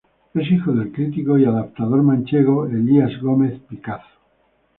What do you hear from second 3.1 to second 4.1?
Gómez Picazo.